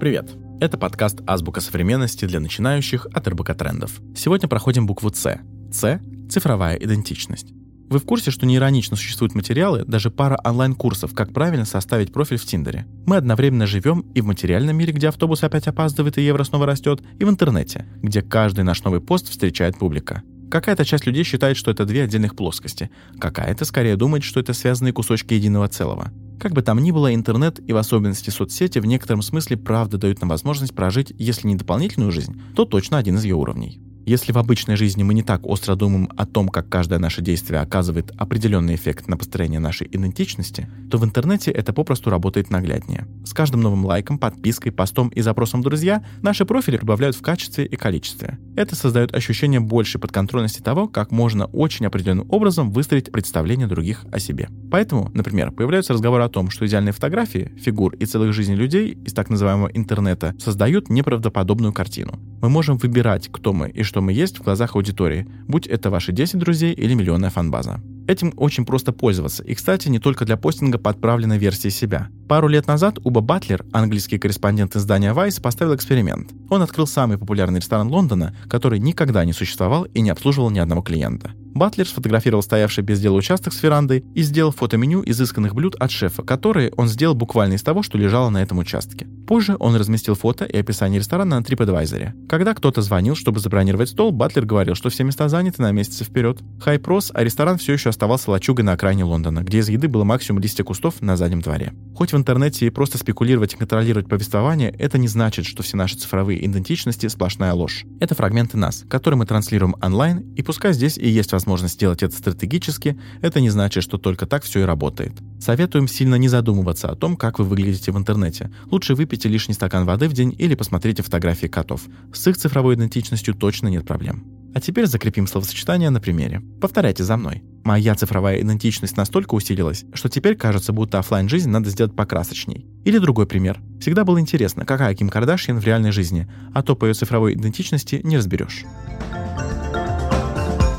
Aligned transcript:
Привет! 0.00 0.30
Это 0.60 0.78
подкаст 0.78 1.22
«Азбука 1.26 1.60
современности» 1.60 2.24
для 2.24 2.38
начинающих 2.38 3.08
от 3.12 3.26
РБК 3.26 3.56
Трендов. 3.56 4.00
Сегодня 4.14 4.46
проходим 4.46 4.86
букву 4.86 5.10
«Ц». 5.10 5.40
«Ц»— 5.72 6.00
цифровая 6.30 6.76
идентичность. 6.76 7.48
Вы 7.88 7.98
в 7.98 8.04
курсе, 8.04 8.30
что 8.30 8.46
неиронично 8.46 8.96
существуют 8.96 9.34
материалы, 9.34 9.84
даже 9.84 10.12
пара 10.12 10.40
онлайн-курсов, 10.44 11.14
как 11.14 11.32
правильно 11.32 11.64
составить 11.64 12.12
профиль 12.12 12.36
в 12.36 12.44
Тиндере? 12.44 12.86
Мы 13.06 13.16
одновременно 13.16 13.66
живем 13.66 14.02
и 14.14 14.20
в 14.20 14.26
материальном 14.26 14.76
мире, 14.76 14.92
где 14.92 15.08
автобус 15.08 15.42
опять 15.42 15.66
опаздывает 15.66 16.16
и 16.16 16.22
евро 16.22 16.44
снова 16.44 16.66
растет, 16.66 17.02
и 17.18 17.24
в 17.24 17.28
интернете, 17.28 17.84
где 18.00 18.22
каждый 18.22 18.62
наш 18.62 18.84
новый 18.84 19.00
пост 19.00 19.28
встречает 19.28 19.80
публика. 19.80 20.22
Какая-то 20.48 20.84
часть 20.84 21.06
людей 21.06 21.24
считает, 21.24 21.56
что 21.56 21.72
это 21.72 21.84
две 21.84 22.04
отдельных 22.04 22.36
плоскости, 22.36 22.88
какая-то 23.18 23.64
скорее 23.64 23.96
думает, 23.96 24.22
что 24.22 24.38
это 24.38 24.52
связанные 24.52 24.92
кусочки 24.92 25.34
единого 25.34 25.66
целого. 25.66 26.12
Как 26.38 26.52
бы 26.52 26.62
там 26.62 26.78
ни 26.78 26.92
было, 26.92 27.12
интернет 27.14 27.58
и 27.68 27.72
в 27.72 27.76
особенности 27.76 28.30
соцсети 28.30 28.78
в 28.78 28.86
некотором 28.86 29.22
смысле 29.22 29.56
правда 29.56 29.98
дают 29.98 30.20
нам 30.20 30.30
возможность 30.30 30.74
прожить, 30.74 31.12
если 31.18 31.48
не 31.48 31.56
дополнительную 31.56 32.12
жизнь, 32.12 32.40
то 32.54 32.64
точно 32.64 32.98
один 32.98 33.16
из 33.16 33.24
ее 33.24 33.34
уровней. 33.34 33.80
Если 34.06 34.32
в 34.32 34.38
обычной 34.38 34.76
жизни 34.76 35.02
мы 35.02 35.12
не 35.12 35.22
так 35.22 35.44
остро 35.44 35.74
думаем 35.74 36.08
о 36.16 36.24
том, 36.24 36.48
как 36.48 36.68
каждое 36.68 36.98
наше 36.98 37.20
действие 37.20 37.60
оказывает 37.60 38.10
определенный 38.16 38.76
эффект 38.76 39.06
на 39.08 39.18
построение 39.18 39.60
нашей 39.60 39.86
идентичности, 39.86 40.66
то 40.90 40.96
в 40.96 41.04
интернете 41.04 41.50
это 41.50 41.74
попросту 41.74 42.08
работает 42.08 42.50
нагляднее. 42.50 43.06
С 43.28 43.34
каждым 43.34 43.60
новым 43.60 43.84
лайком, 43.84 44.18
подпиской, 44.18 44.72
постом 44.72 45.10
и 45.10 45.20
запросом 45.20 45.60
«Друзья» 45.60 46.02
наши 46.22 46.46
профили 46.46 46.78
прибавляют 46.78 47.14
в 47.14 47.20
качестве 47.20 47.66
и 47.66 47.76
количестве. 47.76 48.38
Это 48.56 48.74
создает 48.74 49.14
ощущение 49.14 49.60
большей 49.60 50.00
подконтрольности 50.00 50.62
того, 50.62 50.88
как 50.88 51.10
можно 51.10 51.44
очень 51.44 51.84
определенным 51.84 52.26
образом 52.30 52.70
выстроить 52.70 53.12
представление 53.12 53.66
других 53.66 54.06
о 54.10 54.18
себе. 54.18 54.48
Поэтому, 54.70 55.10
например, 55.12 55.50
появляются 55.50 55.92
разговоры 55.92 56.22
о 56.22 56.30
том, 56.30 56.48
что 56.48 56.66
идеальные 56.66 56.94
фотографии, 56.94 57.52
фигур 57.58 57.94
и 57.96 58.06
целых 58.06 58.32
жизней 58.32 58.56
людей 58.56 58.96
из 59.04 59.12
так 59.12 59.28
называемого 59.28 59.68
интернета 59.74 60.34
создают 60.38 60.88
неправдоподобную 60.88 61.74
картину. 61.74 62.18
Мы 62.40 62.48
можем 62.48 62.78
выбирать, 62.78 63.28
кто 63.30 63.52
мы 63.52 63.68
и 63.68 63.82
что 63.82 64.00
мы 64.00 64.14
есть 64.14 64.38
в 64.38 64.42
глазах 64.42 64.74
аудитории, 64.74 65.28
будь 65.46 65.66
это 65.66 65.90
ваши 65.90 66.12
10 66.12 66.38
друзей 66.38 66.72
или 66.72 66.94
миллионная 66.94 67.28
фанбаза. 67.28 67.82
Этим 68.08 68.32
очень 68.38 68.64
просто 68.64 68.90
пользоваться. 68.92 69.44
И, 69.44 69.54
кстати, 69.54 69.88
не 69.88 69.98
только 69.98 70.24
для 70.24 70.38
постинга 70.38 70.78
подправленной 70.78 71.36
версии 71.36 71.68
себя. 71.68 72.08
Пару 72.26 72.48
лет 72.48 72.66
назад 72.66 72.98
Уба 73.04 73.20
Батлер, 73.20 73.66
английский 73.70 74.18
корреспондент 74.18 74.74
издания 74.74 75.12
Vice, 75.12 75.42
поставил 75.42 75.74
эксперимент. 75.74 76.30
Он 76.48 76.62
открыл 76.62 76.86
самый 76.86 77.18
популярный 77.18 77.60
ресторан 77.60 77.88
Лондона, 77.88 78.34
который 78.48 78.78
никогда 78.78 79.26
не 79.26 79.34
существовал 79.34 79.84
и 79.84 80.00
не 80.00 80.08
обслуживал 80.08 80.48
ни 80.48 80.58
одного 80.58 80.80
клиента. 80.80 81.32
Батлер 81.54 81.88
сфотографировал 81.88 82.42
стоявший 82.42 82.84
без 82.84 83.00
дела 83.00 83.16
участок 83.16 83.52
с 83.52 83.62
верандой 83.62 84.04
и 84.14 84.22
сделал 84.22 84.52
фотоменю 84.52 85.02
изысканных 85.04 85.54
блюд 85.54 85.74
от 85.76 85.90
шефа, 85.90 86.22
которые 86.22 86.72
он 86.76 86.88
сделал 86.88 87.14
буквально 87.14 87.54
из 87.54 87.62
того, 87.62 87.82
что 87.82 87.98
лежало 87.98 88.30
на 88.30 88.42
этом 88.42 88.58
участке. 88.58 89.06
Позже 89.26 89.56
он 89.58 89.76
разместил 89.76 90.14
фото 90.14 90.44
и 90.44 90.56
описание 90.56 91.00
ресторана 91.00 91.38
на 91.38 91.42
TripAdvisor. 91.42 92.28
Когда 92.28 92.54
кто-то 92.54 92.80
звонил, 92.80 93.14
чтобы 93.14 93.40
забронировать 93.40 93.90
стол, 93.90 94.10
Батлер 94.10 94.46
говорил, 94.46 94.74
что 94.74 94.88
все 94.88 95.04
места 95.04 95.28
заняты 95.28 95.60
на 95.60 95.70
месяц 95.72 96.02
вперед. 96.02 96.40
Хайпрос, 96.60 97.10
а 97.12 97.24
ресторан 97.24 97.58
все 97.58 97.74
еще 97.74 97.90
оставался 97.90 98.30
лачугой 98.30 98.64
на 98.64 98.72
окраине 98.72 99.04
Лондона, 99.04 99.40
где 99.42 99.58
из 99.58 99.68
еды 99.68 99.88
было 99.88 100.04
максимум 100.04 100.40
листья 100.40 100.64
кустов 100.64 101.02
на 101.02 101.16
заднем 101.16 101.42
дворе. 101.42 101.74
Хоть 101.94 102.12
в 102.12 102.16
интернете 102.16 102.66
и 102.66 102.70
просто 102.70 102.96
спекулировать 102.96 103.54
и 103.54 103.56
контролировать 103.56 104.08
повествование, 104.08 104.70
это 104.78 104.96
не 104.96 105.08
значит, 105.08 105.44
что 105.44 105.62
все 105.62 105.76
наши 105.76 105.96
цифровые 105.96 106.44
идентичности 106.46 107.06
сплошная 107.08 107.52
ложь. 107.52 107.84
Это 108.00 108.14
фрагменты 108.14 108.56
нас, 108.56 108.84
которые 108.88 109.18
мы 109.18 109.26
транслируем 109.26 109.76
онлайн, 109.82 110.20
и 110.36 110.42
пускай 110.42 110.72
здесь 110.72 110.96
и 110.96 111.08
есть 111.08 111.32
возможность 111.38 111.74
сделать 111.74 112.02
это 112.02 112.16
стратегически, 112.16 112.98
это 113.22 113.40
не 113.40 113.50
значит, 113.50 113.84
что 113.84 113.96
только 113.96 114.26
так 114.26 114.42
все 114.42 114.60
и 114.60 114.64
работает. 114.64 115.12
Советуем 115.40 115.86
сильно 115.86 116.16
не 116.16 116.28
задумываться 116.28 116.88
о 116.88 116.96
том, 116.96 117.16
как 117.16 117.38
вы 117.38 117.44
выглядите 117.44 117.92
в 117.92 117.96
интернете. 117.96 118.50
Лучше 118.70 118.94
выпейте 118.94 119.28
лишний 119.28 119.54
стакан 119.54 119.86
воды 119.86 120.08
в 120.08 120.12
день 120.12 120.34
или 120.36 120.56
посмотрите 120.56 121.04
фотографии 121.04 121.46
котов. 121.46 121.82
С 122.12 122.26
их 122.26 122.36
цифровой 122.36 122.74
идентичностью 122.74 123.34
точно 123.34 123.68
нет 123.68 123.86
проблем. 123.86 124.24
А 124.54 124.60
теперь 124.60 124.86
закрепим 124.86 125.26
словосочетание 125.26 125.90
на 125.90 126.00
примере. 126.00 126.42
Повторяйте 126.60 127.04
за 127.04 127.16
мной. 127.16 127.44
Моя 127.64 127.94
цифровая 127.94 128.40
идентичность 128.40 128.96
настолько 128.96 129.34
усилилась, 129.34 129.84
что 129.92 130.08
теперь 130.08 130.36
кажется, 130.36 130.72
будто 130.72 130.98
офлайн 130.98 131.28
жизнь 131.28 131.50
надо 131.50 131.70
сделать 131.70 131.94
покрасочней. 131.94 132.66
Или 132.84 132.98
другой 132.98 133.26
пример. 133.26 133.60
Всегда 133.80 134.04
было 134.04 134.18
интересно, 134.18 134.64
какая 134.64 134.94
Ким 134.94 135.10
Кардашьян 135.10 135.60
в 135.60 135.64
реальной 135.64 135.92
жизни, 135.92 136.26
а 136.54 136.62
то 136.62 136.74
по 136.74 136.86
ее 136.86 136.94
цифровой 136.94 137.34
идентичности 137.34 138.00
не 138.02 138.16
разберешь. 138.16 138.64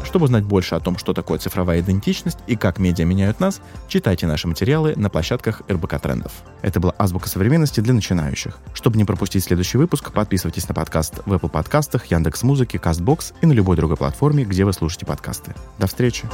Чтобы 0.10 0.26
узнать 0.26 0.44
больше 0.44 0.74
о 0.74 0.80
том, 0.80 0.98
что 0.98 1.14
такое 1.14 1.38
цифровая 1.38 1.82
идентичность 1.82 2.40
и 2.48 2.56
как 2.56 2.80
медиа 2.80 3.06
меняют 3.06 3.40
нас, 3.40 3.62
читайте 3.88 4.26
наши 4.26 4.48
материалы 4.48 4.96
на 4.96 5.08
площадках 5.08 5.62
РБК 5.70 6.00
Трендов. 6.00 6.32
Это 6.64 6.80
была 6.80 6.96
азбука 6.98 7.30
современности 7.30 7.80
для 7.80 7.94
начинающих. 7.94 8.58
Чтобы 8.74 8.98
не 8.98 9.06
пропустить 9.06 9.44
следующий 9.44 9.78
выпуск, 9.78 10.12
подписывайтесь 10.12 10.68
на 10.68 10.74
подкаст 10.74 11.20
в 11.28 11.32
Apple 11.32 11.50
подкастах, 11.50 12.08
Яндекс.Музыке, 12.08 12.80
Castbox 12.80 13.36
и 13.44 13.46
на 13.46 13.52
любой 13.52 13.78
другой 13.78 13.98
платформе, 13.98 14.46
где 14.46 14.66
вы 14.66 14.74
слушаете 14.74 15.06
подкасты. 15.06 15.54
До 15.78 15.86
встречи! 15.86 16.28